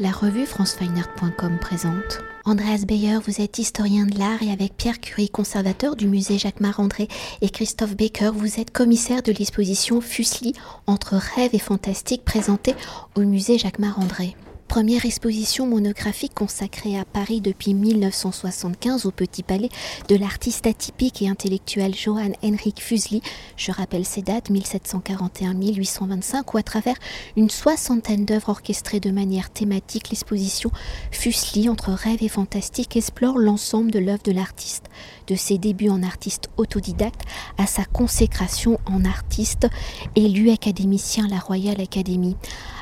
La 0.00 0.12
revue 0.12 0.46
francefineart.com 0.46 1.58
présente. 1.60 2.20
Andreas 2.44 2.84
Beyer, 2.86 3.18
vous 3.26 3.40
êtes 3.40 3.58
historien 3.58 4.06
de 4.06 4.16
l'art 4.16 4.40
et 4.44 4.52
avec 4.52 4.76
Pierre 4.76 5.00
Curie, 5.00 5.28
conservateur 5.28 5.96
du 5.96 6.06
musée 6.06 6.38
Jacques-Marandré 6.38 7.08
et 7.40 7.50
Christophe 7.50 7.96
Baker, 7.96 8.30
vous 8.32 8.60
êtes 8.60 8.70
commissaire 8.70 9.24
de 9.24 9.32
l'exposition 9.32 10.00
Fuseli 10.00 10.52
entre 10.86 11.16
rêve 11.16 11.50
et 11.52 11.58
fantastique 11.58 12.24
présentée 12.24 12.76
au 13.16 13.22
musée 13.22 13.58
Jacques-Marandré. 13.58 14.36
Première 14.68 15.06
exposition 15.06 15.66
monographique 15.66 16.34
consacrée 16.34 16.98
à 16.98 17.06
Paris 17.06 17.40
depuis 17.40 17.72
1975 17.72 19.06
au 19.06 19.10
Petit 19.10 19.42
Palais 19.42 19.70
de 20.08 20.14
l'artiste 20.14 20.66
atypique 20.66 21.22
et 21.22 21.28
intellectuel 21.28 21.94
Johann 21.94 22.34
Henrik 22.44 22.82
Fuseli. 22.82 23.22
Je 23.56 23.72
rappelle 23.72 24.04
ces 24.04 24.20
dates 24.20 24.50
1741-1825 24.50 26.42
où 26.52 26.58
à 26.58 26.62
travers 26.62 26.96
une 27.36 27.48
soixantaine 27.48 28.26
d'œuvres 28.26 28.50
orchestrées 28.50 29.00
de 29.00 29.10
manière 29.10 29.48
thématique, 29.48 30.10
l'exposition 30.10 30.70
Fuseli 31.12 31.70
entre 31.70 31.90
rêve 31.90 32.22
et 32.22 32.28
fantastique 32.28 32.94
explore 32.94 33.38
l'ensemble 33.38 33.90
de 33.90 33.98
l'œuvre 33.98 34.22
de 34.22 34.32
l'artiste, 34.32 34.84
de 35.28 35.34
ses 35.34 35.56
débuts 35.56 35.88
en 35.88 36.02
artiste 36.02 36.50
autodidacte 36.58 37.22
à 37.56 37.66
sa 37.66 37.86
consécration 37.86 38.78
en 38.84 39.06
artiste 39.06 39.66
élu 40.14 40.50
académicien 40.50 41.24
à 41.24 41.28
la 41.28 41.38
Royal 41.38 41.80
Academy. 41.80 42.36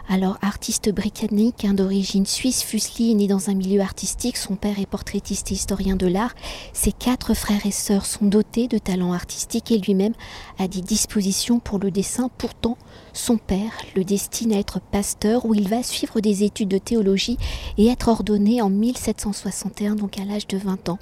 Alors, 0.08 0.38
artiste 0.40 0.92
britannique 0.92 1.64
hein, 1.64 1.74
d'origine 1.74 2.26
suisse, 2.26 2.62
Fuseli 2.62 3.10
est 3.10 3.14
né 3.14 3.26
dans 3.26 3.50
un 3.50 3.54
milieu 3.54 3.80
artistique. 3.80 4.36
Son 4.36 4.54
père 4.54 4.78
est 4.78 4.86
portraitiste 4.86 5.50
et 5.50 5.54
historien 5.54 5.96
de 5.96 6.06
l'art. 6.06 6.34
Ses 6.72 6.92
quatre 6.92 7.34
frères 7.34 7.66
et 7.66 7.72
sœurs 7.72 8.06
sont 8.06 8.26
dotés 8.26 8.68
de 8.68 8.78
talents 8.78 9.12
artistiques 9.12 9.72
et 9.72 9.78
lui-même 9.78 10.14
a 10.60 10.68
des 10.68 10.80
dispositions 10.80 11.58
pour 11.58 11.80
le 11.80 11.90
dessin. 11.90 12.30
Pourtant, 12.38 12.78
son 13.14 13.36
père 13.36 13.72
le 13.96 14.04
destine 14.04 14.52
à 14.52 14.58
être 14.58 14.80
pasteur 14.80 15.44
où 15.44 15.54
il 15.54 15.68
va 15.68 15.82
suivre 15.82 16.20
des 16.20 16.44
études 16.44 16.68
de 16.68 16.78
théologie 16.78 17.36
et 17.76 17.88
être 17.88 18.06
ordonné 18.06 18.62
en 18.62 18.70
1761, 18.70 19.96
donc 19.96 20.20
à 20.20 20.24
l'âge 20.24 20.46
de 20.46 20.56
20 20.56 20.88
ans. 20.88 21.00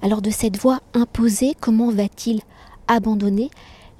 Alors, 0.00 0.22
de 0.22 0.30
cette 0.30 0.58
voie 0.58 0.80
imposée, 0.94 1.56
comment 1.60 1.90
va-t-il 1.90 2.40
abandonner 2.86 3.50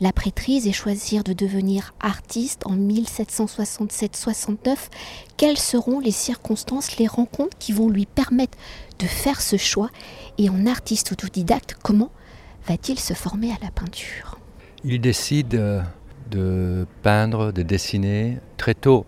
la 0.04 0.12
prêtrise 0.12 0.66
et 0.66 0.72
choisir 0.72 1.24
de 1.24 1.32
devenir 1.32 1.94
artiste 1.98 2.66
en 2.66 2.76
1767-69, 2.76 4.76
quelles 5.38 5.56
seront 5.56 5.98
les 5.98 6.10
circonstances, 6.10 6.98
les 6.98 7.06
rencontres 7.06 7.56
qui 7.58 7.72
vont 7.72 7.88
lui 7.88 8.04
permettre 8.04 8.58
de 8.98 9.06
faire 9.06 9.40
ce 9.40 9.56
choix 9.56 9.88
Et 10.36 10.50
en 10.50 10.66
artiste 10.66 11.12
autodidacte, 11.12 11.78
comment 11.82 12.10
va-t-il 12.68 13.00
se 13.00 13.14
former 13.14 13.50
à 13.50 13.56
la 13.62 13.70
peinture? 13.70 14.38
Il 14.84 15.00
décide 15.00 15.54
euh, 15.54 15.80
de 16.30 16.86
peindre, 17.02 17.50
de 17.50 17.62
dessiner 17.62 18.36
très 18.58 18.74
tôt. 18.74 19.06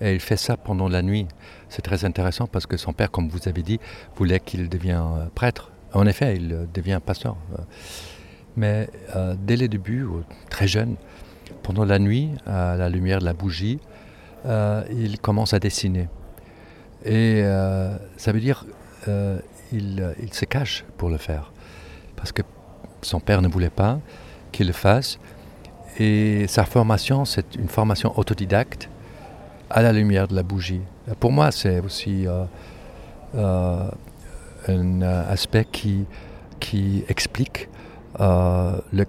Et 0.00 0.14
il 0.14 0.20
fait 0.20 0.38
ça 0.38 0.56
pendant 0.56 0.88
la 0.88 1.02
nuit. 1.02 1.26
C'est 1.68 1.82
très 1.82 2.06
intéressant 2.06 2.46
parce 2.46 2.64
que 2.64 2.78
son 2.78 2.94
père, 2.94 3.10
comme 3.10 3.28
vous 3.28 3.48
avez 3.48 3.62
dit, 3.62 3.80
voulait 4.16 4.40
qu'il 4.40 4.70
devienne 4.70 4.96
euh, 4.96 5.26
prêtre. 5.34 5.72
En 5.92 6.06
effet, 6.06 6.36
il 6.36 6.68
devient 6.72 7.00
pasteur. 7.04 7.36
Mais 8.56 8.88
euh, 9.16 9.34
dès 9.38 9.56
les 9.56 9.68
débuts, 9.68 10.06
très 10.50 10.66
jeune, 10.66 10.96
pendant 11.62 11.84
la 11.84 11.98
nuit, 11.98 12.30
à 12.46 12.76
la 12.76 12.88
lumière 12.88 13.20
de 13.20 13.24
la 13.24 13.32
bougie, 13.32 13.78
euh, 14.46 14.82
il 14.90 15.20
commence 15.20 15.54
à 15.54 15.58
dessiner. 15.58 16.08
Et 17.04 17.42
euh, 17.42 17.96
ça 18.16 18.32
veut 18.32 18.40
dire 18.40 18.64
il 19.72 20.28
se 20.32 20.44
cache 20.44 20.84
pour 20.96 21.08
le 21.08 21.16
faire. 21.16 21.52
Parce 22.14 22.30
que 22.30 22.42
son 23.00 23.20
père 23.20 23.42
ne 23.42 23.48
voulait 23.48 23.70
pas 23.70 23.98
qu'il 24.52 24.66
le 24.66 24.72
fasse. 24.72 25.18
Et 25.98 26.46
sa 26.46 26.64
formation, 26.64 27.24
c'est 27.24 27.54
une 27.56 27.68
formation 27.68 28.16
autodidacte 28.18 28.88
à 29.70 29.82
la 29.82 29.92
lumière 29.92 30.28
de 30.28 30.36
la 30.36 30.42
bougie. 30.42 30.82
Pour 31.18 31.32
moi, 31.32 31.50
c'est 31.50 31.80
aussi 31.80 32.26
un 34.68 35.02
aspect 35.02 35.66
qui, 35.70 36.06
explique 37.08 37.68
le 38.18 39.04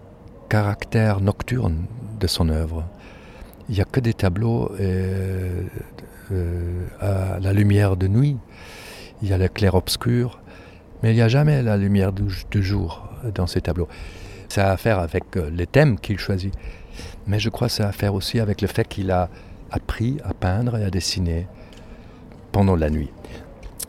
caractère 0.50 1.20
nocturne 1.20 1.86
de 2.20 2.28
son 2.28 2.50
œuvre. 2.50 2.86
Il 3.70 3.76
n'y 3.76 3.82
a 3.82 3.86
que 3.86 4.00
des 4.00 4.14
tableaux 4.14 4.72
euh, 4.80 5.64
euh, 6.32 6.86
à 7.00 7.40
la 7.40 7.54
lumière 7.54 7.98
de 7.98 8.08
nuit, 8.08 8.38
il 9.22 9.30
y 9.30 9.34
a 9.34 9.38
le 9.38 9.48
clair-obscur, 9.48 10.40
mais 11.02 11.12
il 11.12 11.16
n'y 11.16 11.22
a 11.22 11.28
jamais 11.28 11.64
la 11.64 11.76
lumière 11.76 12.12
du, 12.14 12.64
jour 12.64 13.10
dans 13.34 13.48
ces 13.48 13.62
tableaux. 13.62 13.88
Ça 14.48 14.70
a 14.70 14.74
à 14.74 14.78
faire 14.78 15.00
avec 15.00 15.24
les 15.52 15.66
thèmes 15.66 15.98
qu'il 15.98 16.20
choisit, 16.20 16.54
mais 17.26 17.40
je 17.40 17.50
crois 17.50 17.68
que 17.68 17.74
ça 17.74 17.86
a 17.86 17.90
à 17.90 17.92
faire 17.92 18.14
aussi 18.14 18.40
avec 18.40 18.62
le 18.62 18.68
fait 18.68 18.88
qu'il 18.88 19.10
a 19.12 19.30
appris 19.72 20.18
à 20.24 20.34
peindre 20.34 20.78
et 20.78 20.84
à 20.84 20.90
dessiner 20.90 21.48
pendant 22.52 22.76
la 22.76 22.90
nuit. 22.90 23.12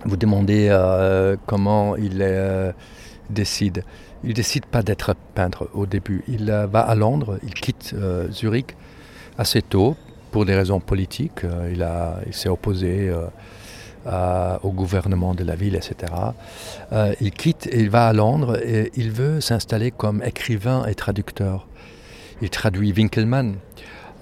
Vous 0.07 0.17
demandez 0.17 0.71
comment 1.47 1.97
il 1.97 2.25
décide. 3.29 3.85
Il 4.27 4.33
décide 4.33 4.65
pas 4.65 4.83
d'être 4.83 5.15
peintre 5.35 5.69
au 5.75 5.87
début. 5.87 6.25
Il 6.29 6.51
euh, 6.51 6.67
va 6.67 6.81
à 6.81 6.95
Londres, 6.95 7.39
il 7.43 7.53
quitte 7.53 7.95
euh, 7.95 8.31
Zurich 8.31 8.75
assez 9.37 9.61
tôt 9.61 9.97
pour 10.31 10.47
des 10.47 10.55
raisons 10.55 10.81
politiques. 10.81 11.45
Euh, 11.45 11.71
il, 11.73 11.87
il 12.27 12.35
s'est 12.35 12.49
opposé 12.49 13.13
au 14.63 14.71
gouvernement 14.71 15.35
de 15.35 15.45
la 15.45 15.57
ville, 15.57 15.77
etc. 15.77 16.13
il 17.21 17.31
quitte 17.33 17.67
et 17.69 17.81
il 17.81 17.89
va 17.89 18.09
à 18.09 18.13
Londres 18.13 18.59
et 18.63 18.93
il 18.97 19.11
veut 19.11 19.41
s'installer 19.41 19.91
comme 19.91 20.23
écrivain 20.23 20.85
et 20.85 20.95
traducteur. 20.95 21.67
Il 22.43 22.51
traduit 22.51 22.93
Winkelmann, 22.93 23.57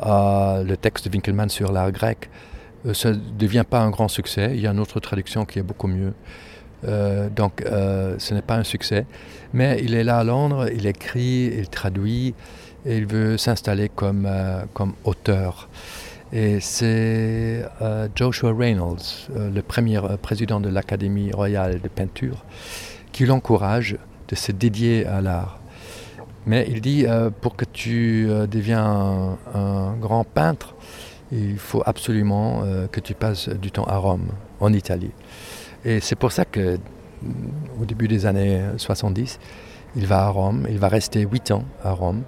le 0.00 0.74
texte 0.76 1.08
de 1.08 1.12
Winkelmann 1.12 1.48
sur 1.48 1.72
l'art 1.72 1.90
grec. 1.90 2.30
ça 2.92 3.10
ne 3.10 3.16
devient 3.16 3.64
pas 3.68 3.80
un 3.80 3.90
grand 3.90 4.06
succès. 4.06 4.52
Il 4.54 4.60
y 4.60 4.68
a 4.68 4.70
une 4.70 4.78
autre 4.78 5.00
traduction 5.00 5.44
qui 5.44 5.58
est 5.58 5.64
beaucoup 5.64 5.88
mieux. 5.88 6.14
Euh, 6.84 7.28
donc 7.28 7.62
euh, 7.62 8.16
ce 8.18 8.34
n'est 8.34 8.42
pas 8.42 8.56
un 8.56 8.64
succès. 8.64 9.06
Mais 9.52 9.80
il 9.82 9.94
est 9.94 10.04
là 10.04 10.18
à 10.18 10.24
Londres, 10.24 10.68
il 10.74 10.86
écrit, 10.86 11.52
il 11.56 11.68
traduit, 11.68 12.34
et 12.86 12.96
il 12.96 13.06
veut 13.06 13.36
s'installer 13.36 13.88
comme, 13.88 14.26
euh, 14.26 14.62
comme 14.72 14.94
auteur. 15.04 15.68
Et 16.32 16.60
c'est 16.60 17.62
Joshua 18.14 18.54
Reynolds, 18.56 19.28
le 19.36 19.60
premier 19.60 20.00
président 20.22 20.60
de 20.60 20.70
l'Académie 20.70 21.30
royale 21.30 21.78
de 21.82 21.88
peinture, 21.88 22.46
qui 23.12 23.26
l'encourage 23.26 23.98
de 24.28 24.34
se 24.34 24.50
dédier 24.50 25.04
à 25.04 25.20
l'art. 25.20 25.60
Mais 26.46 26.66
il 26.70 26.80
dit, 26.80 27.04
pour 27.42 27.54
que 27.54 27.66
tu 27.66 28.28
deviens 28.50 29.36
un, 29.54 29.92
grand 30.00 30.24
peintre, 30.24 30.74
il 31.32 31.58
faut 31.58 31.82
absolument 31.84 32.62
que 32.90 33.00
tu 33.00 33.12
passes 33.12 33.50
du 33.50 33.70
temps 33.70 33.84
à 33.84 33.98
Rome, 33.98 34.28
en 34.58 34.72
Italie. 34.72 35.12
Et 35.84 36.00
c'est 36.00 36.16
pour 36.16 36.32
ça 36.32 36.44
que 36.44 36.78
au 37.80 37.84
début 37.84 38.08
des 38.08 38.26
années 38.26 38.62
70, 38.76 39.38
il 39.96 40.06
va 40.06 40.24
à 40.24 40.28
Rome, 40.28 40.66
il 40.70 40.78
va 40.78 40.88
rester 40.88 41.20
8 41.20 41.50
ans 41.52 41.64
à 41.82 41.92
Rome, 41.92 42.22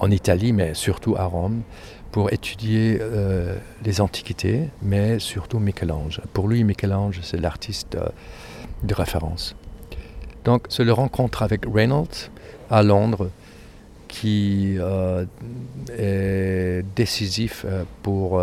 en 0.00 0.10
Italie, 0.10 0.52
mais 0.52 0.74
surtout 0.74 1.16
à 1.16 1.24
Rome, 1.24 1.62
pour 2.12 2.32
étudier 2.32 2.98
euh, 3.00 3.56
les 3.84 4.00
antiquités, 4.00 4.70
mais 4.82 5.18
surtout 5.18 5.58
Michel-Ange. 5.58 6.20
Pour 6.32 6.48
lui, 6.48 6.64
Michel-Ange, 6.64 7.20
c'est 7.22 7.40
l'artiste 7.40 7.96
euh, 7.96 8.08
de 8.82 8.94
référence. 8.94 9.54
Donc, 10.44 10.66
c'est 10.68 10.84
le 10.84 10.92
rencontre 10.92 11.42
avec 11.42 11.66
Reynolds 11.66 12.30
à 12.70 12.82
Londres 12.82 13.30
qui 14.06 14.76
euh, 14.78 15.26
est 15.98 16.82
décisif 16.96 17.66
pour 18.02 18.40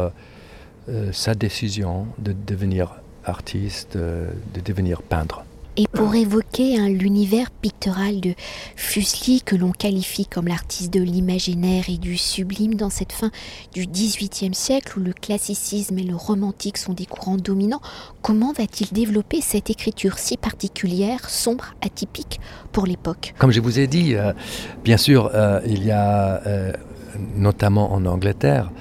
sa 1.12 1.34
décision 1.34 2.06
de 2.20 2.32
devenir 2.32 3.00
artiste, 3.26 3.96
euh, 3.96 4.30
de 4.54 4.62
devenir 4.62 5.02
peintre. 5.02 5.44
Et 5.78 5.88
pour 5.92 6.16
évoquer 6.16 6.80
hein, 6.80 6.88
l'univers 6.88 7.52
pictural 7.52 8.22
de 8.22 8.34
Fuseli, 8.78 9.42
que 9.42 9.58
l'on 9.58 9.72
qualifie 9.72 10.26
comme 10.26 10.48
l'artiste 10.48 10.94
de 10.94 11.02
l'imaginaire 11.02 11.90
et 11.90 11.98
du 11.98 12.16
sublime 12.16 12.76
dans 12.76 12.90
cette 12.90 13.12
fin 13.12 13.30
du 13.74 13.86
XVIIIe 13.86 14.56
siècle 14.56 14.98
où 14.98 15.04
le 15.04 15.12
classicisme 15.12 16.00
et 16.00 16.04
le 16.04 16.16
romantique 16.16 16.78
sont 16.78 16.94
des 16.94 17.06
courants 17.06 17.36
dominants, 17.36 17.82
comment 18.22 18.54
va-t-il 18.54 18.94
développer 18.94 19.42
cette 19.42 19.70
écriture 19.70 20.18
si 20.18 20.38
particulière, 20.38 21.30
sombre, 21.30 21.76
atypique 21.82 22.40
pour 22.72 22.86
l'époque? 22.86 23.34
Comme 23.38 23.52
je 23.52 23.60
vous 23.60 23.78
ai 23.78 23.88
dit, 23.88 24.16
euh, 24.16 24.32
bien 24.86 24.98
sûr, 24.98 25.30
euh, 25.34 25.60
il 25.66 25.84
y 25.84 25.92
a 25.92 26.42
notamment 27.36 27.94
en 27.94 28.06
Angleterre, 28.06 28.72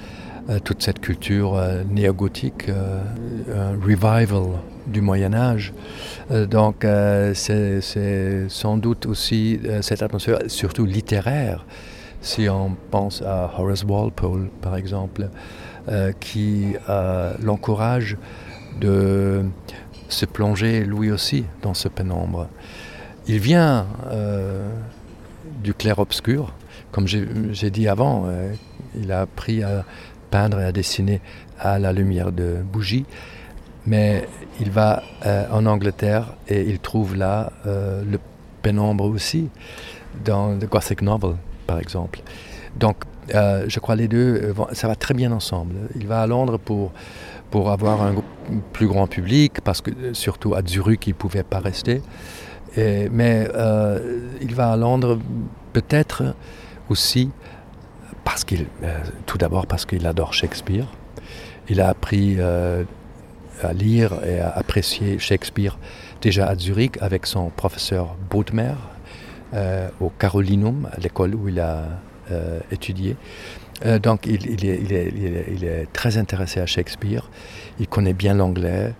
toute 0.63 0.83
cette 0.83 0.99
culture 0.99 1.55
euh, 1.55 1.83
néogothique, 1.89 2.69
euh, 2.69 3.01
un 3.53 3.71
revival 3.81 4.59
du 4.87 5.01
Moyen 5.01 5.33
Âge. 5.33 5.73
donc 6.29 6.85
c'est 7.33 8.49
sans 8.49 8.77
doute 8.77 9.07
aussi 9.07 9.59
cette 9.81 10.03
atmosphère, 10.03 10.37
surtout 10.45 10.85
littéraire, 10.85 11.65
si 12.21 12.47
on 12.49 12.75
pense 12.91 13.23
à 13.23 13.51
Horace 13.57 13.83
Walpole 13.83 14.49
par 14.61 14.75
exemple, 14.75 15.29
qui 16.19 16.75
l'encourage 17.41 18.15
de 18.79 19.45
se 20.07 20.27
plonger 20.27 20.85
lui 20.85 21.09
aussi 21.09 21.45
dans 21.63 21.73
ce 21.73 21.87
pénombre. 21.87 22.47
Il 23.27 23.39
vient 23.39 23.87
du 25.63 25.73
clair-obscur, 25.73 26.53
comme 26.91 27.07
j'ai 27.07 27.71
dit 27.71 27.87
avant, 27.87 28.29
il 28.95 29.11
a 29.11 29.21
appris 29.21 29.63
à 29.63 29.83
peindre 30.35 30.59
et 30.59 30.65
à 30.65 30.71
dessiner 30.71 31.21
à 31.59 31.79
la 31.79 31.91
lumière 31.99 32.31
de 32.31 32.49
bougies. 32.73 33.05
Mais 33.85 34.27
il 34.59 34.69
va 34.71 35.03
en 35.51 35.65
Angleterre 35.65 36.33
et 36.47 36.61
il 36.71 36.79
trouve 36.79 37.15
là 37.15 37.51
le 37.65 38.17
pénombre 38.63 39.05
aussi, 39.05 39.49
dans 40.29 40.47
le 40.61 40.65
Gothic 40.65 41.01
Novel, 41.03 41.35
par 41.67 41.77
exemple. 41.79 42.19
Donc, 42.83 42.97
je 43.29 43.79
crois 43.79 43.95
les 43.95 44.07
deux, 44.07 44.53
ça 44.73 44.87
va 44.87 44.95
très 44.95 45.13
bien 45.13 45.31
ensemble. 45.31 45.75
Il 45.95 46.07
va 46.07 46.21
à 46.23 46.27
Londres 46.27 46.57
pour 46.57 46.91
pour 47.51 47.71
avoir 47.71 48.01
un 48.01 48.15
plus 48.73 48.87
grand 48.87 49.07
public, 49.07 49.61
parce 49.61 49.79
que 49.79 49.91
surtout 50.13 50.55
à 50.55 50.61
Zurich, 50.65 51.07
il 51.07 51.15
pouvait 51.15 51.43
pas 51.43 51.59
rester. 51.59 52.01
mais 52.75 53.47
euh, 53.55 54.19
il 54.41 54.53
va 54.53 54.73
à 54.73 54.77
Londres 54.77 55.17
peut-être 55.71 56.35
aussi 56.89 57.29
parce 58.25 58.43
qu'il, 58.43 58.67
euh, 58.83 58.99
tout 59.25 59.37
d'abord 59.37 59.67
parce 59.67 59.85
qu'il 59.85 60.05
adore 60.05 60.33
Shakespeare. 60.33 60.87
Il 61.69 61.79
a 61.79 61.87
appris 61.87 62.35
euh, 62.37 62.83
à 63.63 63.71
lire 63.71 64.19
et 64.25 64.39
à 64.39 64.49
apprécier 64.49 65.17
Shakespeare 65.19 65.79
déjà 66.21 66.47
à 66.47 66.55
Zurich 66.55 66.97
avec 67.01 67.25
son 67.25 67.49
professeur 67.49 68.17
Bodmer 68.29 68.73
au 70.01 70.09
Carolinum, 70.09 70.89
à 70.91 70.99
l'école 70.99 71.33
où 71.33 71.47
il 71.47 71.61
a 71.61 71.85
étudié. 72.71 73.15
Euh, 73.85 73.99
donc 73.99 74.25
il, 74.25 74.65
est, 74.65 75.87
très 75.91 76.17
intéressé 76.17 76.61
à 76.61 76.65
Shakespeare, 76.65 77.29
il 77.79 77.87
connaît 77.87 78.13
bien 78.13 78.33
l'anglais, 78.33 78.93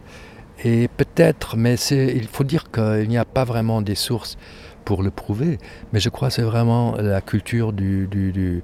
et 0.63 0.89
peut-être, 0.89 1.55
mais 1.55 1.75
il 1.75 2.27
faut 2.27 2.43
dire 2.43 2.71
qu'il 2.71 3.07
n'y 3.07 3.17
a 3.17 3.25
pas 3.25 3.45
vraiment 3.45 3.81
des 3.81 3.95
sources 3.95 4.37
pour 4.83 5.01
le 5.01 5.11
prouver, 5.11 5.59
mais 5.93 5.99
je 5.99 6.09
crois 6.09 6.27
que 6.27 6.33
c'est 6.33 6.41
vraiment 6.41 6.95
la 6.97 7.21
culture 7.21 7.71
du, 7.71 8.63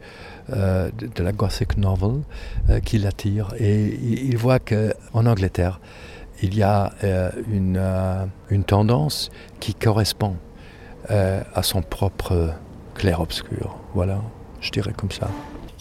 euh, 0.53 0.89
de, 1.15 1.24
la 1.24 1.31
Gothic 1.31 1.77
novel 1.77 2.21
euh, 2.69 2.80
qui 2.80 2.98
l'attire. 2.98 3.53
Et 3.59 4.00
il, 4.01 4.38
voit 4.38 4.59
qu'en 4.59 5.25
Angleterre, 5.25 5.80
il 6.42 6.56
y 6.56 6.63
a 6.63 6.92
une, 7.51 7.80
une, 8.50 8.63
tendance 8.63 9.30
qui 9.59 9.75
correspond 9.75 10.36
à 11.07 11.62
son 11.62 11.83
propre 11.83 12.56
clair-obscur. 12.95 13.75
Voilà, 13.94 14.21
je 14.59 14.71
dirais 14.71 14.94
comme 14.98 15.12
ça. 15.12 15.30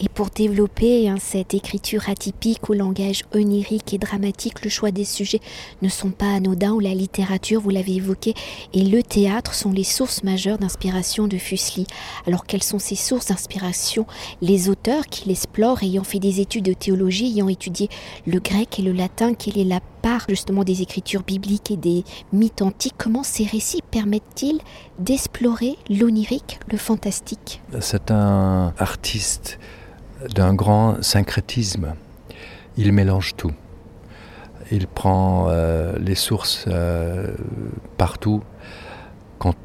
Et 0.03 0.09
pour 0.09 0.31
développer 0.31 1.07
hein, 1.07 1.17
cette 1.19 1.53
écriture 1.53 2.09
atypique 2.09 2.71
au 2.71 2.73
langage 2.73 3.21
onirique 3.35 3.93
et 3.93 3.99
dramatique, 3.99 4.63
le 4.63 4.69
choix 4.71 4.89
des 4.89 5.05
sujets 5.05 5.41
ne 5.83 5.89
sont 5.89 6.09
pas 6.09 6.33
anodins, 6.33 6.71
ou 6.71 6.79
la 6.79 6.95
littérature, 6.95 7.61
vous 7.61 7.69
l'avez 7.69 7.93
évoqué, 7.97 8.33
et 8.73 8.83
le 8.83 9.03
théâtre 9.03 9.53
sont 9.53 9.71
les 9.71 9.83
sources 9.83 10.23
majeures 10.23 10.57
d'inspiration 10.57 11.27
de 11.27 11.37
Fuseli. 11.37 11.85
Alors 12.25 12.47
quelles 12.47 12.63
sont 12.63 12.79
ces 12.79 12.95
sources 12.95 13.27
d'inspiration? 13.27 14.07
Les 14.41 14.69
auteurs 14.69 15.05
qui 15.05 15.29
l'explorent, 15.29 15.83
ayant 15.83 16.03
fait 16.03 16.17
des 16.17 16.41
études 16.41 16.65
de 16.65 16.73
théologie, 16.73 17.27
ayant 17.27 17.47
étudié 17.47 17.87
le 18.25 18.39
grec 18.39 18.79
et 18.79 18.81
le 18.81 18.93
latin, 18.93 19.35
quelle 19.35 19.59
est 19.59 19.65
la 19.65 19.81
part 20.01 20.25
justement 20.27 20.63
des 20.63 20.81
écritures 20.81 21.21
bibliques 21.21 21.69
et 21.69 21.77
des 21.77 22.03
mythes 22.33 22.63
antiques, 22.63 22.95
comment 22.97 23.21
ces 23.21 23.45
récits 23.45 23.83
permettent-ils 23.91 24.57
d'explorer 24.97 25.77
l'onirique, 25.91 26.59
le 26.71 26.79
fantastique? 26.79 27.61
C'est 27.81 28.09
un 28.09 28.73
artiste 28.79 29.59
d'un 30.33 30.53
grand 30.53 31.01
syncrétisme. 31.01 31.93
Il 32.77 32.91
mélange 32.93 33.35
tout. 33.35 33.51
Il 34.71 34.87
prend 34.87 35.47
euh, 35.49 35.97
les 35.99 36.15
sources 36.15 36.65
euh, 36.67 37.35
partout. 37.97 38.41
Quand 39.39 39.55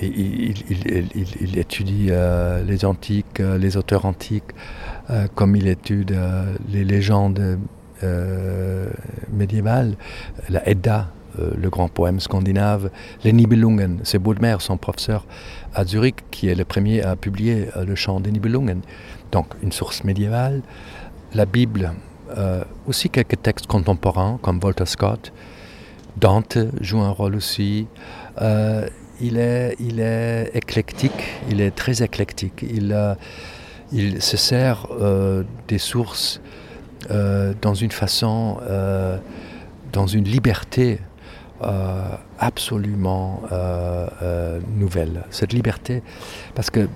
il, 0.00 1.58
étudie 1.58 2.08
euh, 2.10 2.62
les 2.62 2.84
antiques, 2.84 3.38
les 3.38 3.76
auteurs 3.76 4.04
antiques, 4.04 4.52
comme 5.34 5.56
il 5.56 5.68
étudie 5.68 6.14
les 6.68 6.84
légendes 6.84 7.58
médiévales, 9.32 9.96
la 10.48 10.68
Edda, 10.68 11.08
le 11.38 11.70
grand 11.70 11.88
poème 11.88 12.20
scandinave, 12.20 12.90
les 13.24 13.32
Nibelungen. 13.32 14.00
C'est 14.04 14.18
Baudelaire, 14.18 14.60
son 14.60 14.76
professeur 14.76 15.26
à 15.74 15.84
Zurich, 15.84 16.16
qui 16.30 16.48
est 16.48 16.54
le 16.54 16.64
premier 16.64 17.02
à 17.02 17.16
publier 17.16 17.68
le 17.84 17.94
chant 17.94 18.20
des 18.20 18.30
Nibelungen 18.30 18.82
donc 19.32 19.46
une 19.62 19.72
source 19.72 20.04
médiévale, 20.04 20.62
la 21.34 21.46
Bible, 21.46 21.92
euh, 22.36 22.64
aussi 22.86 23.10
quelques 23.10 23.40
textes 23.42 23.66
contemporains 23.66 24.38
comme 24.42 24.60
Walter 24.62 24.86
Scott, 24.86 25.32
Dante 26.16 26.58
joue 26.80 27.00
un 27.00 27.10
rôle 27.10 27.34
aussi. 27.36 27.86
Euh, 28.40 28.88
il, 29.20 29.36
est, 29.36 29.76
il 29.78 30.00
est 30.00 30.50
éclectique, 30.54 31.40
il 31.50 31.60
est 31.60 31.72
très 31.72 32.02
éclectique. 32.02 32.64
Euh, 32.64 33.14
il 33.92 34.22
se 34.22 34.36
sert 34.36 34.88
des 35.68 35.78
sources 35.78 36.40
dans 37.08 37.74
une 37.74 37.92
façon, 37.92 38.58
dans 39.92 40.06
une 40.08 40.24
liberté 40.24 40.98
absolument 42.38 43.42
nouvelle. 44.76 45.24
Cette 45.30 45.52
liberté, 45.52 46.02
parce 46.54 46.70
que 46.70 46.88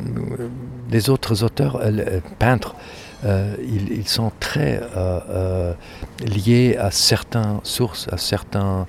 les 0.91 1.11
autres 1.11 1.43
auteurs, 1.45 1.81
euh, 1.83 2.21
peintres, 2.39 2.75
euh, 3.25 3.55
ils, 3.63 4.09
sont 4.09 4.33
très 4.41 4.81
euh, 4.97 5.75
liés 6.25 6.77
à 6.79 6.91
certaines 6.91 7.61
sources, 7.63 8.09
à, 8.11 8.17
certains, 8.17 8.87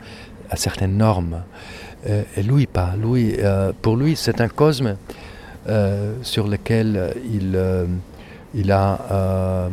à 0.50 0.56
certaines 0.56 0.98
normes. 0.98 1.44
et 2.06 2.44
Louis 2.44 2.66
pas. 2.66 2.94
Louis, 3.00 3.38
pour 3.82 3.96
lui, 3.96 4.16
c'est 4.16 4.42
un 4.42 4.48
cosme 4.48 4.96
sur 6.24 6.48
lequel 6.48 7.14
il, 7.32 7.60
il, 8.56 8.72
a, 8.72 9.70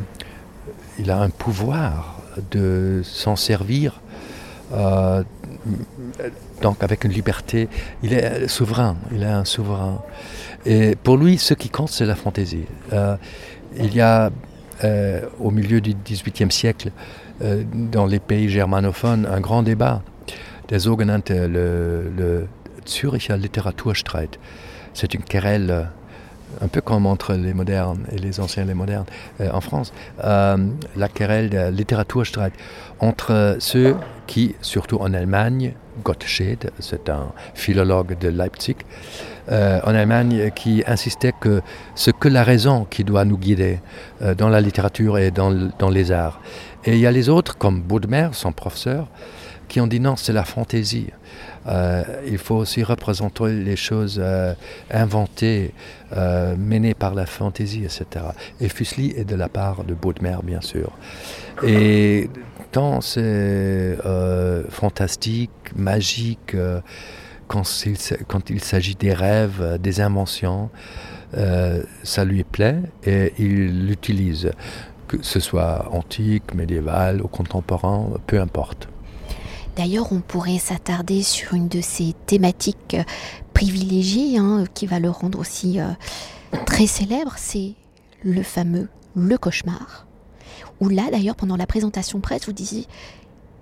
il 0.98 1.10
a 1.10 1.18
un 1.20 1.30
pouvoir 1.30 2.20
de 2.50 3.00
s'en 3.04 3.36
servir 3.36 4.00
donc 6.62 6.82
avec 6.82 7.04
une 7.04 7.12
liberté. 7.12 7.68
Il 8.02 8.12
est 8.12 8.48
souverain, 8.48 8.96
il 9.12 9.22
est 9.22 9.26
un 9.26 9.44
souverain. 9.44 10.02
Et 10.66 10.96
pour 10.96 11.16
lui, 11.16 11.38
ce 11.38 11.54
qui 11.54 11.68
compte, 11.68 11.90
c'est 11.90 12.06
la 12.06 12.14
fantaisie. 12.14 12.66
Euh, 12.92 13.16
il 13.76 13.94
y 13.94 14.00
a, 14.00 14.30
euh, 14.84 15.20
au 15.40 15.50
milieu 15.50 15.80
du 15.80 15.94
XVIIIe 15.94 16.50
siècle, 16.50 16.90
euh, 17.42 17.62
dans 17.72 18.06
les 18.06 18.18
pays 18.18 18.48
germanophones, 18.48 19.26
un 19.26 19.40
grand 19.40 19.62
débat 19.62 20.02
des 20.68 20.80
sogenannte 20.80 21.30
le, 21.30 22.10
le 22.14 22.46
Züricher 22.86 23.36
Literaturstreit. 23.36 24.38
C'est 24.92 25.14
une 25.14 25.22
querelle 25.22 25.88
un 26.60 26.68
peu 26.68 26.80
comme 26.80 27.06
entre 27.06 27.34
les 27.34 27.54
modernes 27.54 28.04
et 28.10 28.18
les 28.18 28.40
anciens 28.40 28.64
les 28.64 28.74
modernes 28.74 29.06
en 29.52 29.60
France, 29.60 29.92
la 30.22 31.08
querelle 31.12 31.50
de 31.50 31.70
littératurstreit 31.70 32.52
entre 33.00 33.56
ceux 33.60 33.96
qui, 34.26 34.54
surtout 34.60 34.98
en 34.98 35.14
Allemagne, 35.14 35.74
Gottsched, 36.04 36.70
c'est 36.78 37.08
un 37.08 37.32
philologue 37.54 38.18
de 38.18 38.28
Leipzig, 38.28 38.76
euh, 39.50 39.80
en 39.84 39.94
Allemagne, 39.94 40.50
qui 40.54 40.82
insistait 40.86 41.32
que 41.38 41.62
ce 41.94 42.10
que 42.10 42.28
la 42.28 42.44
raison 42.44 42.86
qui 42.88 43.04
doit 43.04 43.24
nous 43.24 43.38
guider 43.38 43.80
euh, 44.22 44.34
dans 44.34 44.48
la 44.48 44.60
littérature 44.60 45.18
et 45.18 45.30
dans, 45.30 45.70
dans, 45.78 45.90
les 45.90 46.12
arts. 46.12 46.40
Et 46.84 46.92
il 46.92 46.98
y 46.98 47.06
a 47.06 47.10
les 47.10 47.28
autres, 47.28 47.56
comme 47.56 47.80
Baudemère, 47.80 48.34
son 48.34 48.52
professeur, 48.52 49.08
qui 49.68 49.80
ont 49.80 49.86
dit 49.86 50.00
non, 50.00 50.16
c'est 50.16 50.32
la 50.32 50.44
fantaisie. 50.44 51.08
Euh, 51.66 52.02
il 52.26 52.38
faut 52.38 52.56
aussi 52.56 52.82
représenter 52.82 53.52
les 53.52 53.76
choses 53.76 54.22
inventées, 54.90 55.72
menées 56.56 56.94
par 56.94 57.14
la 57.14 57.26
fantaisie, 57.26 57.84
etc. 57.84 58.24
Et 58.60 58.68
Fuseli 58.68 59.12
est 59.16 59.24
de 59.24 59.34
la 59.34 59.48
part 59.48 59.84
de 59.84 59.94
Baudemère, 59.94 60.42
bien 60.42 60.62
sûr. 60.62 60.92
Et 61.62 62.30
tant 62.72 63.00
c'est 63.00 63.98
fantastique, 64.70 65.50
magique, 65.76 66.54
quand, 67.48 67.64
quand 68.28 68.50
il 68.50 68.62
s'agit 68.62 68.94
des 68.94 69.12
rêves, 69.12 69.60
euh, 69.60 69.78
des 69.78 70.00
inventions, 70.00 70.70
euh, 71.36 71.82
ça 72.04 72.24
lui 72.24 72.44
plaît 72.44 72.80
et 73.04 73.32
il 73.38 73.86
l'utilise, 73.86 74.52
que 75.08 75.16
ce 75.22 75.40
soit 75.40 75.88
antique, 75.92 76.54
médiéval 76.54 77.20
ou 77.22 77.28
contemporain, 77.28 78.10
peu 78.26 78.40
importe. 78.40 78.88
D'ailleurs, 79.78 80.12
on 80.12 80.20
pourrait 80.20 80.58
s'attarder 80.58 81.22
sur 81.22 81.54
une 81.54 81.68
de 81.68 81.80
ces 81.80 82.14
thématiques 82.26 82.94
euh, 82.94 83.04
privilégiées 83.54 84.36
hein, 84.36 84.64
qui 84.74 84.86
va 84.86 84.98
le 84.98 85.08
rendre 85.08 85.38
aussi 85.38 85.78
très 86.66 86.86
célèbre, 86.86 87.32
c'est 87.36 87.74
le 88.22 88.42
fameux 88.42 88.88
Le 89.16 89.38
Cauchemar. 89.38 90.06
Où 90.80 90.88
là, 90.88 91.04
d'ailleurs, 91.10 91.34
pendant 91.34 91.56
la 91.56 91.66
présentation 91.66 92.20
presse, 92.20 92.46
vous 92.46 92.52
disiez 92.52 92.86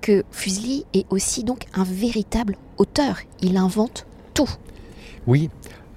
que 0.00 0.24
Fuseli 0.30 0.84
est 0.92 1.06
aussi 1.10 1.44
donc 1.44 1.64
un 1.74 1.84
véritable 1.84 2.56
auteur. 2.78 3.18
Il 3.40 3.56
invente 3.56 4.06
tout. 4.34 4.50
Oui, 5.26 5.50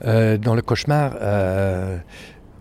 euh, 0.05 0.38
dans 0.38 0.55
le 0.55 0.61
cauchemar, 0.61 1.15
euh, 1.21 1.97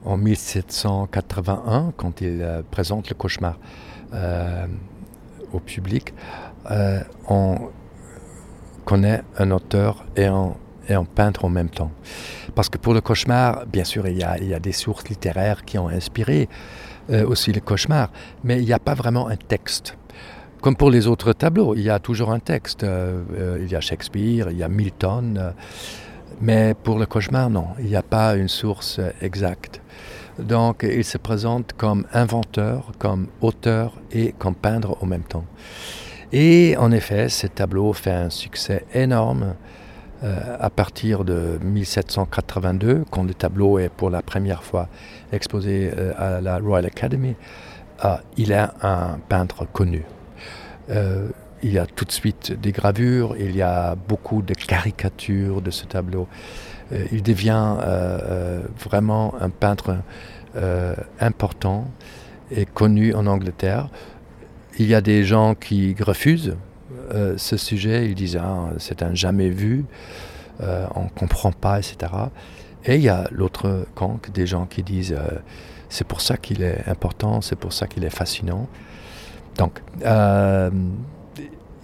en 0.05 0.17
1781, 0.17 1.93
quand 1.97 2.21
il 2.21 2.43
euh, 2.43 2.63
présente 2.71 3.09
le 3.09 3.15
cauchemar 3.15 3.59
au 5.53 5.61
public, 5.61 6.15
on 7.29 7.71
connaît 8.85 9.23
un 9.39 9.51
auteur 9.51 10.05
et 10.17 10.27
un, 10.27 10.55
peintre 11.15 11.45
en 11.45 11.51
même 11.51 11.69
temps. 11.69 11.91
Parce 12.55 12.69
que 12.69 12.79
pour 12.79 12.95
le 12.95 13.01
cauchemar, 13.01 13.67
bien 13.67 13.85
sûr, 13.85 14.07
il 14.09 14.17
y 14.17 14.23
a, 14.23 14.39
il 14.39 14.49
y 14.49 14.55
a 14.55 14.59
des 14.59 14.73
sources 14.73 15.09
littéraires 15.09 15.65
qui 15.65 15.77
ont 15.79 15.89
inspiré 15.89 16.49
aussi 17.11 17.53
le 17.53 17.61
cauchemar, 17.61 18.11
mais 18.45 18.59
il 18.59 18.65
n'y 18.65 18.73
a 18.73 18.79
pas 18.79 18.95
vraiment 18.95 19.29
un 19.29 19.37
texte. 19.37 19.97
comme 20.61 20.77
pour 20.77 20.91
les 20.91 21.07
autres 21.07 21.33
tableaux, 21.33 21.75
il 21.75 21.83
y 21.83 21.91
a 21.91 21.99
toujours 21.99 22.33
un 22.33 22.39
texte. 22.39 22.85
il 23.61 23.71
y 23.71 23.77
a 23.77 23.81
Shakespeare, 23.81 24.51
il 24.51 24.59
y 24.59 24.63
a 24.63 24.69
Milton. 24.69 25.53
mais 26.41 26.75
pour 26.75 26.99
le 26.99 27.07
cauchemar, 27.07 27.51
non, 27.51 27.69
il 27.79 27.87
n'y 27.87 27.97
a 27.97 28.03
pas 28.03 28.35
une 28.37 28.49
source 28.49 29.01
exacte. 29.21 29.81
Donc 30.39 30.87
il 30.89 31.05
se 31.05 31.19
présente 31.19 31.73
comme 31.77 32.07
inventeur, 32.13 32.93
comme 32.99 33.27
auteur 33.41 33.93
et 34.13 34.33
comme 34.39 34.55
peintre 34.55 34.97
en 35.01 35.07
même 35.07 35.25
temps. 35.25 35.45
Et 36.33 36.77
en 36.77 36.93
effet, 36.93 37.29
ce 37.29 37.47
tableau 37.47 37.93
fait 37.93 38.13
un 38.13 38.31
succès 38.31 38.85
énorme 38.93 39.55
euh, 40.23 40.57
à 40.59 40.69
partir 40.69 41.25
de 41.25 41.59
1782, 41.63 43.05
quand 43.11 43.23
le 43.23 43.33
tableau 43.33 43.79
est 43.79 43.89
pour 43.89 44.11
la 44.11 44.21
première 44.21 44.63
fois 44.63 44.89
exposé 45.33 45.91
euh, 45.97 46.13
à 46.19 46.41
la 46.41 46.59
Royal 46.59 46.87
Academy. 46.87 47.35
Euh, 48.05 48.17
il 48.37 48.53
est 48.53 48.67
un 48.83 49.19
peintre 49.29 49.67
connu. 49.73 50.05
il 51.63 51.73
y 51.73 51.79
a 51.79 51.87
tout 51.87 52.05
de 52.05 52.13
suite 52.13 52.53
des 52.53 52.73
gravures, 52.73 53.35
il 53.39 53.57
y 53.57 53.63
a 53.63 53.95
beaucoup 53.95 54.43
de 54.43 54.55
caricatures 54.55 55.63
de 55.63 55.71
ce 55.71 55.85
tableau. 55.87 56.29
il 57.13 57.23
devient 57.23 57.77
vraiment 58.79 59.35
un 59.41 59.51
peintre 59.51 59.97
important 61.21 61.89
et 62.51 62.65
connu 62.65 63.13
en 63.13 63.27
Angleterre. 63.27 63.89
Il 64.81 64.87
y 64.87 64.95
a 64.95 65.01
des 65.01 65.25
gens 65.25 65.57
qui 65.57 65.97
refusent 66.01 66.57
euh, 67.13 67.37
ce 67.37 67.57
sujet, 67.57 68.07
ils 68.07 68.15
disent 68.15 68.39
ah, 68.41 68.71
c'est 68.79 69.03
un 69.03 69.13
jamais 69.13 69.51
vu, 69.51 69.85
euh, 70.61 70.87
on 70.95 71.05
ne 71.05 71.09
comprend 71.09 71.51
pas, 71.51 71.79
etc. 71.79 72.13
Et 72.85 72.95
il 72.95 73.03
y 73.03 73.09
a 73.09 73.27
l'autre 73.33 73.87
camp, 73.97 74.21
des 74.33 74.47
gens 74.47 74.67
qui 74.67 74.85
disent 74.85 75.17
euh, 75.19 75.39
c'est 75.89 76.07
pour 76.07 76.21
ça 76.21 76.37
qu'il 76.37 76.63
est 76.63 76.89
important, 76.89 77.41
c'est 77.41 77.57
pour 77.57 77.73
ça 77.73 77.89
qu'il 77.89 78.05
est 78.05 78.11
fascinant. 78.11 78.69
Donc, 79.57 79.81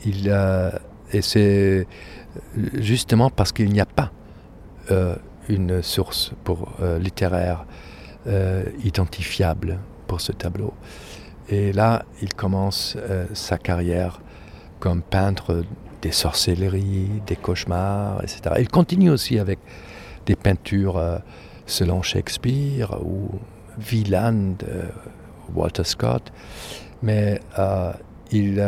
il, 0.06 0.28
et 1.12 1.22
c'est 1.22 1.88
justement 2.74 3.30
parce 3.30 3.50
qu'il 3.50 3.72
n'y 3.72 3.80
a 3.80 3.86
pas 3.86 4.12
une 5.48 5.82
source 5.82 6.32
pour 6.44 6.68
littéraire 7.00 7.64
identifiable 8.84 9.80
pour 10.06 10.20
ce 10.20 10.30
tableau. 10.30 10.72
Et 11.48 11.72
là, 11.72 12.04
il 12.22 12.32
commence 12.34 12.96
sa 13.34 13.58
carrière 13.58 14.20
comme 14.80 15.02
peintre 15.02 15.64
des 16.04 16.12
sorcelleries, 16.12 17.22
des 17.26 17.36
cauchemars, 17.36 18.22
etc. 18.22 18.56
Il 18.58 18.68
continue 18.68 19.08
aussi 19.08 19.38
avec 19.38 19.58
des 20.26 20.36
peintures 20.36 20.98
euh, 20.98 21.18
selon 21.64 22.02
Shakespeare 22.02 22.94
ou 23.02 23.30
Wieland, 23.90 24.56
euh, 24.68 24.82
Walter 25.54 25.84
Scott, 25.84 26.30
mais 27.02 27.40
euh, 27.58 27.92
il 28.30 28.58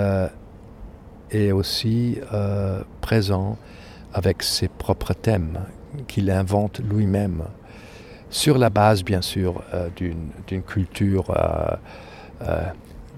est 1.30 1.52
aussi 1.52 2.18
présent 3.00 3.58
avec 4.14 4.42
ses 4.42 4.68
propres 4.68 5.12
thèmes 5.12 5.58
qu'il 6.06 6.30
invente 6.30 6.80
lui-même, 6.80 7.42
sur 8.30 8.58
la 8.58 8.70
base 8.70 9.02
bien 9.02 9.22
sûr 9.22 9.62
d'une 9.96 10.62
culture 10.62 11.26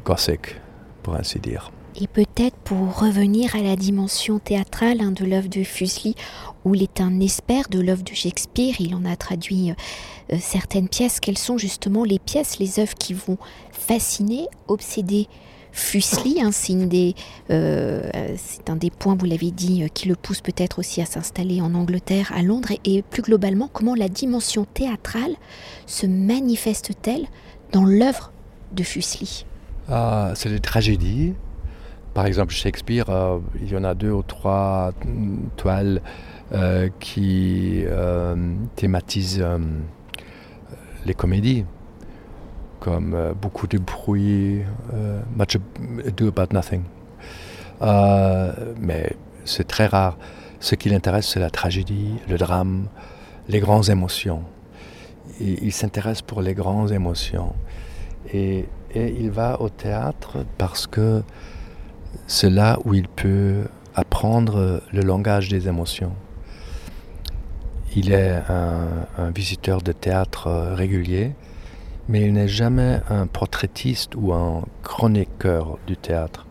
gothique, 0.04 0.56
pour 1.02 1.14
ainsi 1.14 1.38
dire. 1.38 1.70
Et 2.00 2.06
peut-être 2.06 2.56
pour 2.58 3.00
revenir 3.00 3.56
à 3.56 3.60
la 3.60 3.75
dimension 3.75 4.38
théâtrale 4.38 5.00
hein, 5.00 5.10
de 5.10 5.25
l'œuvre 5.25 5.48
de 5.48 5.64
Fuseli, 5.64 6.14
où 6.64 6.76
il 6.76 6.82
est 6.84 7.00
un 7.00 7.18
expert 7.18 7.68
de 7.70 7.80
l'œuvre 7.80 8.04
de 8.04 8.14
Shakespeare, 8.14 8.75
il 8.78 8.94
en 8.94 9.04
a 9.04 9.16
traduit 9.16 9.70
euh, 9.70 9.75
euh, 10.32 10.37
certaines 10.40 10.88
pièces. 10.88 11.18
Quelles 11.18 11.38
sont 11.38 11.58
justement 11.58 12.04
les 12.04 12.20
pièces, 12.20 12.60
les 12.60 12.78
œuvres 12.78 12.94
qui 12.94 13.14
vont 13.14 13.37
fasciner, 13.72 14.46
obséder 14.68 15.26
Fuseli 15.72 16.40
hein, 16.40 16.50
euh, 17.50 18.37
C'est 18.37 18.70
un 18.70 18.76
des 18.76 18.90
points, 18.90 19.16
vous 19.18 19.26
l'avez 19.26 19.50
dit, 19.50 19.84
qui 19.92 20.06
le 20.06 20.14
pousse 20.14 20.40
peut-être 20.40 20.78
aussi 20.78 21.00
à 21.00 21.04
s'installer 21.04 21.60
en 21.60 21.75
Angleterre, 21.75 22.30
à 22.32 22.42
Londres, 22.42 22.72
et, 22.84 23.02
plus 23.02 23.22
globalement, 23.22 23.68
comment 23.72 23.96
la 23.96 24.08
dimension 24.08 24.66
théâtrale 24.72 25.34
se 25.87 26.06
manifeste-t-elle 26.06 27.26
dans 27.72 27.84
l'œuvre 27.84 28.32
de 28.72 28.82
Fuseli 28.82 29.46
ah, 29.88 30.32
C'est 30.34 30.50
des 30.50 30.60
tragédies, 30.60 31.34
par 32.18 32.26
exemple, 32.26 32.52
Shakespeare, 32.52 33.08
euh, 33.10 33.38
il 33.62 33.70
y 33.70 33.76
en 33.76 33.84
a 33.84 33.94
deux 33.94 34.10
ou 34.10 34.25
trois 34.25 34.92
toiles 35.56 36.02
euh, 36.52 36.88
qui 36.98 37.84
euh, 37.87 38.34
thématisent 38.75 39.44
les 41.06 41.14
comédies, 41.14 41.64
comme 42.80 43.34
beaucoup 43.40 43.68
de 43.68 43.78
bruit, 43.78 44.62
Much 45.37 45.58
Ado 46.04 46.26
About 46.26 46.52
Nothing. 46.52 46.82
mais 48.80 49.12
c'est 49.44 49.68
très 49.68 49.87
rare. 49.87 50.18
Ce 50.58 50.75
qui 50.75 50.88
l'intéresse, 50.88 51.28
c'est 51.28 51.38
la 51.38 51.50
tragédie, 51.50 52.14
le 52.28 52.37
drame, 52.37 52.88
les 53.48 53.60
grandes 53.60 53.90
émotions. 53.90 54.42
il 55.38 55.72
s'intéresse 55.72 56.22
pour 56.22 56.42
les 56.42 56.54
grandes 56.54 56.90
émotions. 56.90 57.54
Et, 58.32 58.66
il 58.94 59.30
va 59.30 59.61
au 59.61 59.68
théâtre 59.68 60.47
parce 60.56 60.87
que 60.87 61.23
c'est 62.26 62.49
là 62.49 62.78
où 62.87 62.94
il 62.94 63.06
peut 63.06 63.64
apprendre 63.94 64.80
le 64.92 65.02
langage 65.02 65.50
des 65.50 65.68
émotions. 65.68 66.14
Il 67.94 68.12
est 68.12 68.40
un, 68.49 69.30
visiteur 69.30 69.82
de 69.82 69.92
théâtre 69.92 70.49
régulier, 70.75 71.32
mais 72.08 72.23
il 72.23 72.32
n'est 72.32 72.49
jamais 72.49 73.00
un 73.11 73.26
portraitiste 73.26 74.14
ou 74.16 74.32
un 74.32 74.64
chroniqueur 74.82 75.78
du 75.87 75.97
théâtre. 75.97 76.47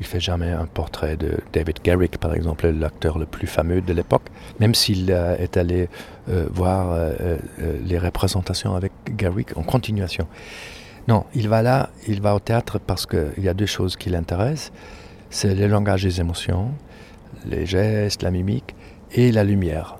Il 0.00 0.06
fait 0.06 0.20
jamais 0.20 0.50
un 0.50 0.66
portrait 0.66 1.16
de 1.16 1.38
David 1.52 1.78
Garrick, 1.82 2.18
par 2.18 2.34
exemple, 2.34 2.68
l'acteur 2.68 3.18
le 3.18 3.26
plus 3.26 3.46
fameux 3.46 3.80
de 3.80 3.92
l'époque, 3.92 4.24
même 4.58 4.74
s'il 4.74 5.10
est 5.10 5.56
allé 5.56 5.88
euh, 6.28 6.46
voir 6.50 6.90
euh, 6.90 7.12
euh, 7.60 7.78
les 7.84 7.98
représentations 7.98 8.74
avec 8.74 8.92
Garrick 9.10 9.56
en 9.56 9.62
continuation. 9.62 10.26
Non, 11.06 11.24
il 11.34 11.48
va 11.48 11.62
là, 11.62 11.90
il 12.08 12.22
va 12.22 12.34
au 12.34 12.40
théâtre 12.40 12.78
parce 12.78 13.04
qu'il 13.04 13.42
y 13.42 13.48
a 13.48 13.54
deux 13.54 13.66
choses 13.66 13.96
qui 13.96 14.08
l'intéressent. 14.08 14.72
C'est 15.28 15.54
le 15.54 15.66
langage 15.66 16.02
des 16.02 16.20
émotions, 16.20 16.70
les 17.44 17.66
gestes, 17.66 18.22
la 18.22 18.30
mimique 18.30 18.74
et 19.12 19.30
la 19.30 19.44
lumière. 19.44 19.96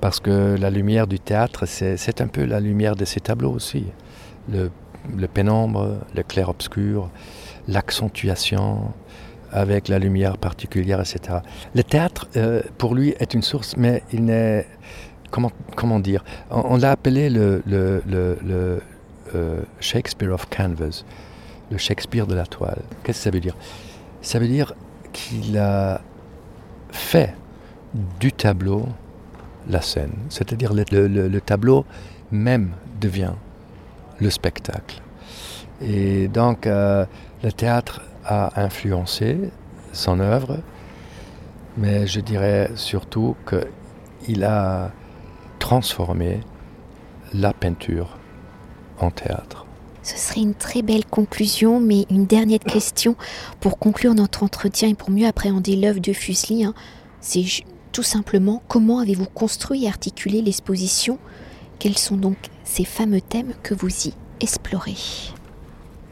Parce 0.00 0.20
que 0.20 0.56
la 0.58 0.70
lumière 0.70 1.06
du 1.06 1.18
théâtre, 1.18 1.66
c'est 1.66 2.20
un 2.20 2.26
peu 2.26 2.44
la 2.44 2.60
lumière 2.60 2.96
de 2.96 3.04
ces 3.04 3.20
tableaux 3.20 3.52
aussi. 3.52 3.86
Le, 4.50 4.70
pénombre, 5.26 5.98
le 6.14 6.22
clair-obscur, 6.22 7.10
l'accentuation 7.68 8.92
avec 9.52 9.88
la 9.88 9.98
lumière 9.98 10.36
particulière, 10.36 11.00
etc. 11.00 11.38
Le 11.74 11.82
théâtre, 11.82 12.28
euh, 12.36 12.62
pour 12.78 12.94
lui, 12.94 13.14
est 13.18 13.34
une 13.34 13.42
source, 13.42 13.76
mais 13.76 14.02
il 14.12 14.24
n'est... 14.24 14.66
Comment, 15.30 15.50
comment 15.76 16.00
dire? 16.00 16.24
On, 16.50 16.76
l'a 16.76 16.90
appelé 16.90 17.30
le, 17.30 17.62
le 17.64 18.80
euh, 19.34 19.62
Shakespeare 19.80 20.32
of 20.32 20.46
Canvas, 20.48 21.04
le 21.70 21.78
Shakespeare 21.78 22.26
de 22.26 22.34
la 22.34 22.46
toile. 22.46 22.82
Qu'est-ce 23.02 23.18
que 23.18 23.24
ça 23.24 23.30
veut 23.30 23.40
dire? 23.40 23.56
Ça 24.22 24.38
veut 24.38 24.48
dire 24.48 24.74
qu'il 25.12 25.58
a 25.58 26.00
fait 26.90 27.34
du 28.18 28.32
tableau 28.32 28.86
la 29.68 29.80
scène, 29.80 30.12
c'est-à-dire 30.28 30.72
le, 30.72 31.38
tableau 31.40 31.84
même 32.30 32.72
devient 33.00 33.34
le 34.18 34.30
spectacle. 34.30 35.00
Et 35.80 36.28
donc 36.28 36.66
euh, 36.66 37.04
le 37.42 37.52
théâtre 37.52 38.02
a 38.24 38.60
influencé 38.60 39.50
son 39.92 40.20
œuvre, 40.20 40.58
mais 41.76 42.06
je 42.06 42.20
dirais 42.20 42.70
surtout 42.74 43.36
qu'il 43.48 44.44
a 44.44 44.90
transformé 45.58 46.40
la 47.32 47.52
peinture 47.52 48.19
théâtre. 49.08 49.64
Ce 50.02 50.18
serait 50.18 50.42
une 50.42 50.54
très 50.54 50.82
belle 50.82 51.06
conclusion, 51.06 51.80
mais 51.80 52.04
une 52.10 52.26
dernière 52.26 52.60
question 52.60 53.16
pour 53.60 53.78
conclure 53.78 54.14
notre 54.14 54.42
entretien 54.42 54.90
et 54.90 54.94
pour 54.94 55.10
mieux 55.10 55.26
appréhender 55.26 55.76
l'œuvre 55.76 56.00
de 56.00 56.12
Fuseli. 56.12 56.64
Hein. 56.64 56.74
c'est 57.22 57.44
tout 57.92 58.02
simplement 58.02 58.62
comment 58.68 58.98
avez-vous 58.98 59.26
construit 59.26 59.84
et 59.84 59.88
articulé 59.88 60.42
l'exposition? 60.42 61.18
Quels 61.78 61.98
sont 61.98 62.16
donc 62.16 62.36
ces 62.64 62.84
fameux 62.84 63.22
thèmes 63.22 63.52
que 63.62 63.74
vous 63.74 64.08
y 64.08 64.12
explorez? 64.40 64.96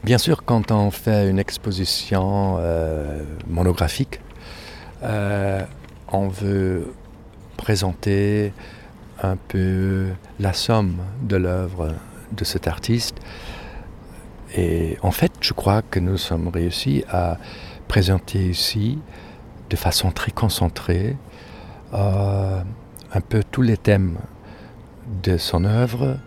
Bien 0.03 0.17
sûr, 0.17 0.43
quand 0.45 0.71
on 0.71 0.91
fait 0.91 1.29
une 1.29 1.39
exposition 1.39 2.55
euh, 2.59 3.21
monographique, 3.47 4.19
euh, 5.03 5.63
on 6.11 6.27
veut 6.27 6.93
présenter 7.57 8.53
un 9.21 9.35
peu 9.35 10.07
la 10.39 10.53
somme 10.53 10.97
de 11.21 11.35
l'œuvre 11.35 11.93
de 12.31 12.43
cet 12.43 12.67
artiste. 12.67 13.15
Et 14.55 14.97
en 15.01 15.11
fait, 15.11 15.31
je 15.41 15.53
crois 15.53 15.81
que 15.81 15.99
nous 15.99 16.17
sommes 16.17 16.47
réussis 16.47 17.03
à 17.09 17.37
présenter 17.87 18.49
ici, 18.49 18.99
de 19.69 19.75
façon 19.75 20.11
très 20.11 20.31
concentrée, 20.31 21.15
euh, 21.93 22.61
un 23.13 23.21
peu 23.21 23.43
tous 23.49 23.61
les 23.61 23.77
thèmes 23.77 24.17
de 25.23 25.37
son 25.37 25.65
œuvre, 25.65 26.17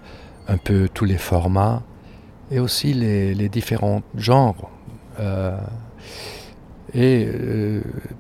un 0.49 0.57
peu 0.57 0.89
tous 0.93 1.05
les 1.05 1.19
formats 1.19 1.83
et 2.51 2.59
aussi 2.59 2.93
les, 2.93 3.49
différents 3.49 4.03
genres. 4.17 4.71
Euh, 5.21 5.57
et 6.95 7.27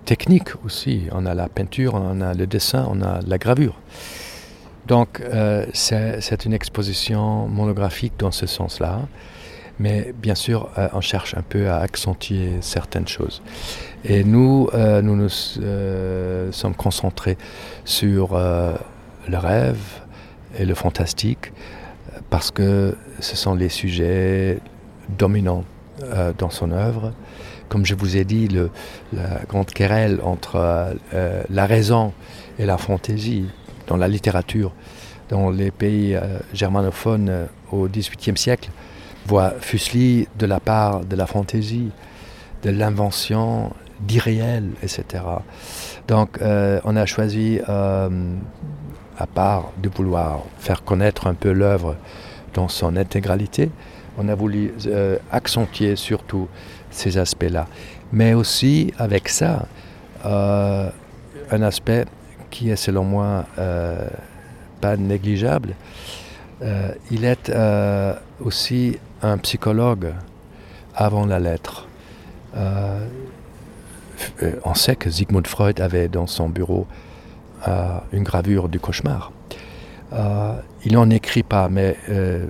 technique 0.06 0.50
aussi. 0.64 1.02
On 1.12 1.26
a 1.26 1.34
la 1.34 1.48
peinture, 1.48 1.94
on 1.94 2.20
a 2.20 2.32
le 2.32 2.46
dessin, 2.46 2.86
on 2.88 3.02
a 3.02 3.20
la 3.20 3.38
gravure. 3.38 3.78
Donc 4.86 5.22
c'est 5.72 6.44
une 6.44 6.52
exposition 6.52 7.46
monographique 7.48 8.14
dans 8.18 8.32
ce 8.32 8.46
sens-là. 8.46 9.00
Mais 9.78 10.12
bien 10.16 10.34
sûr, 10.34 10.68
on 10.92 11.00
cherche 11.00 11.34
un 11.34 11.42
peu 11.42 11.68
à 11.68 11.78
accentuer 11.78 12.58
certaines 12.60 13.08
choses. 13.08 13.42
Et 14.04 14.22
nous, 14.22 14.68
nous 14.74 15.16
nous 15.16 15.28
sommes 15.28 16.74
concentrés 16.74 17.38
sur 17.84 18.36
le 18.36 19.38
rêve 19.38 20.02
et 20.58 20.64
le 20.64 20.74
fantastique, 20.74 21.52
parce 22.30 22.50
que 22.50 22.96
ce 23.20 23.36
sont 23.36 23.54
les 23.54 23.68
sujets 23.68 24.58
dominants 25.18 25.64
euh, 26.02 26.32
dans 26.36 26.50
son 26.50 26.70
œuvre. 26.72 27.12
Comme 27.68 27.86
je 27.86 27.94
vous 27.94 28.16
ai 28.16 28.24
dit, 28.24 28.48
le, 28.48 28.70
la 29.12 29.40
grande 29.48 29.70
querelle 29.70 30.20
entre 30.22 30.56
euh, 31.14 31.42
la 31.48 31.66
raison 31.66 32.12
et 32.58 32.66
la 32.66 32.76
fantaisie 32.76 33.46
dans 33.92 33.98
la 33.98 34.08
littérature, 34.08 34.72
dans 35.28 35.50
les 35.50 35.70
pays 35.70 36.14
euh, 36.14 36.38
germanophones 36.54 37.48
au 37.70 37.88
XVIIIe 37.88 38.38
siècle, 38.38 38.70
voit 39.26 39.52
Fuseli 39.60 40.26
de 40.38 40.46
la 40.46 40.60
part 40.60 41.04
de 41.04 41.14
la 41.14 41.26
fantaisie, 41.26 41.90
de 42.62 42.70
l'invention, 42.70 43.72
d'irréel, 44.00 44.70
etc. 44.82 45.22
Donc 46.08 46.38
on 46.40 46.96
a 46.96 47.06
choisi 47.06 47.60
à 47.68 49.26
part 49.26 49.70
de 49.80 49.88
vouloir 49.88 50.40
faire 50.58 50.82
connaître 50.82 51.28
un 51.28 51.34
peu 51.34 51.52
l'œuvre 51.52 51.96
dans 52.54 52.68
son 52.68 52.96
intégralité, 52.96 53.70
on 54.18 54.28
a 54.28 54.34
voulu 54.34 54.74
euh, 54.86 55.18
accentuer 55.30 55.96
surtout 55.96 56.48
ces 56.90 57.18
aspects-là. 57.18 57.66
Mais 58.12 58.34
aussi 58.34 58.92
avec 58.98 59.28
ça, 59.28 59.66
euh, 60.26 60.90
un 61.50 61.62
aspect 61.62 62.04
qui 62.52 62.70
est 62.70 62.76
selon 62.76 63.02
moi 63.02 63.46
euh, 63.58 64.06
pas 64.80 64.96
négligeable, 64.96 65.74
il 67.10 67.24
est 67.24 67.50
aussi 68.38 68.96
un 69.20 69.36
psychologue 69.38 70.14
avant 70.94 71.26
la 71.26 71.40
lettre. 71.40 71.88
on 74.64 74.74
sait 74.74 74.94
que 74.94 75.10
Sigmund 75.10 75.48
Freud 75.48 75.80
avait 75.80 76.06
dans 76.06 76.28
son 76.28 76.48
bureau 76.48 76.86
une 78.12 78.22
gravure 78.22 78.68
du 78.68 78.78
cauchemar. 78.78 79.32
Euh, 80.12 80.54
il 80.84 80.92
n'en 80.92 81.08
écrit 81.10 81.42
pas, 81.42 81.68
mais 81.68 81.96
euh, 82.08 82.46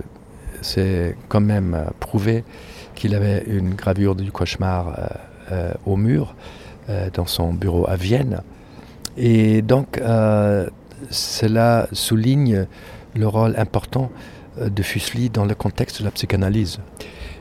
c'est 0.61 1.17
quand 1.29 1.41
même 1.41 1.87
prouvé 2.01 2.45
qu'il 2.95 3.15
avait 3.15 3.45
une 3.47 3.75
gravure 3.75 4.15
du 4.15 4.31
cauchemar 4.33 4.95
euh, 5.51 5.73
au 5.87 5.97
mur 5.97 6.35
dans 7.15 7.27
son 7.27 7.53
bureau 7.53 7.89
à 7.89 7.95
Vienne. 7.95 8.43
Et 9.17 9.63
donc, 9.63 10.01
cela 11.11 11.89
souligne 11.93 12.67
le 13.15 13.29
rôle 13.29 13.55
important 13.59 14.11
de 14.61 14.83
Fuseli 14.83 15.31
dans 15.31 15.45
le 15.45 15.55
contexte 15.55 16.01
de 16.01 16.05
la 16.05 16.11
psychanalyse. 16.11 16.79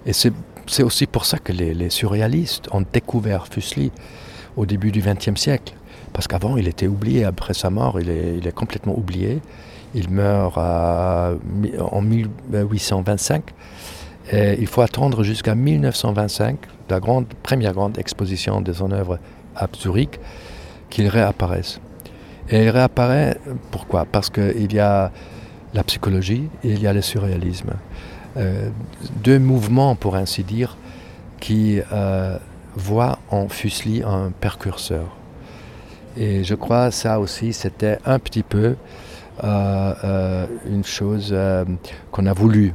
Et 0.05 0.13
c'est 0.13 0.83
aussi 0.83 1.05
pour 1.07 1.25
ça 1.25 1.37
que 1.37 1.51
les, 1.51 1.89
surréalistes 1.89 2.67
ont 2.71 2.83
découvert 2.93 3.47
Fuseli 3.47 3.91
au 4.57 4.65
début 4.65 4.91
du 4.91 5.01
XXe 5.01 5.39
siècle. 5.39 5.73
Parce 6.13 6.27
qu'avant, 6.27 6.57
il 6.57 6.67
était 6.67 6.87
oublié. 6.87 7.23
Après 7.23 7.53
sa 7.53 7.69
mort, 7.69 7.99
il 7.99 8.09
est, 8.09 8.51
complètement 8.53 8.97
oublié. 8.97 9.39
Il 9.93 10.09
meurt 10.09 10.57
en 10.57 12.01
1825. 12.01 13.43
Et 14.31 14.55
il 14.59 14.67
faut 14.67 14.81
attendre 14.81 15.23
jusqu'à 15.23 15.55
1925, 15.55 16.57
la 16.89 16.99
première 17.43 17.73
grande 17.73 17.97
exposition 17.97 18.61
de 18.61 18.71
son 18.71 18.91
œuvre 18.91 19.19
à 19.55 19.67
Zurich, 19.75 20.19
qu'il 20.91 21.07
réapparaisse. 21.07 21.79
Et 22.49 22.65
il 22.65 22.69
réapparaît, 22.69 23.37
pourquoi? 23.71 24.05
Parce 24.05 24.29
qu'il 24.29 24.71
y 24.71 24.79
a 24.79 25.11
la 25.73 25.83
psychologie 25.83 26.49
et 26.63 26.69
il 26.73 26.81
y 26.81 26.85
a 26.85 26.93
le 26.93 27.01
surréalisme. 27.01 27.71
Euh, 28.37 28.69
deux 29.23 29.39
mouvements, 29.39 29.95
pour 29.95 30.15
ainsi 30.15 30.43
dire, 30.43 30.77
qui 31.39 31.79
euh, 31.91 32.37
voient 32.75 33.19
en 33.29 33.47
Fuseli 33.49 34.03
un 34.03 34.31
précurseur. 34.39 35.15
Et 36.17 36.43
je 36.43 36.55
crois 36.55 36.91
ça 36.91 37.19
aussi, 37.19 37.53
c'était 37.53 37.97
un 38.05 38.19
petit 38.19 38.43
peu 38.43 38.75
euh, 39.43 40.45
une 40.69 40.83
chose 40.83 41.35
qu'on 42.11 42.25
a 42.25 42.33
voulu 42.33 42.73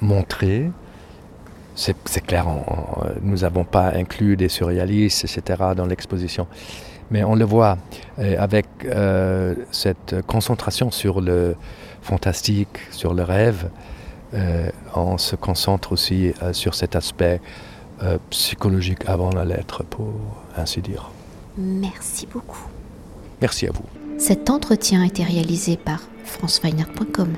montrer. 0.00 0.70
C'est 1.74 2.26
clair, 2.26 2.46
nous 3.22 3.38
n'avons 3.38 3.64
pas 3.64 3.92
inclus 3.94 4.36
des 4.36 4.48
surréalistes, 4.48 5.24
etc., 5.24 5.62
dans 5.76 5.86
l'exposition. 5.86 6.46
Mais 7.10 7.24
on 7.24 7.34
le 7.34 7.44
voit 7.44 7.78
avec 8.18 8.66
cette 9.70 10.16
concentration 10.26 10.90
sur 10.90 11.20
le 11.20 11.56
fantastique, 12.02 12.80
sur 12.90 13.14
le 13.14 13.22
rêve. 13.22 13.68
on 14.94 15.18
se 15.18 15.36
concentre 15.36 15.92
aussi 15.92 16.32
sur 16.52 16.74
cet 16.74 16.96
aspect 16.96 17.40
psychologique 18.30 19.00
avant 19.06 19.30
la 19.30 19.44
lettre, 19.44 19.84
pour 19.84 20.12
ainsi 20.56 20.80
dire. 20.80 21.10
Merci 21.56 22.26
beaucoup. 22.26 22.66
Merci 23.40 23.66
à 23.66 23.70
vous. 23.72 23.84
Cet 24.18 24.50
entretien 24.50 25.02
a 25.02 25.06
été 25.06 25.22
réalisé 25.22 25.76
par 25.76 26.00
franceweiner.com. 26.24 27.34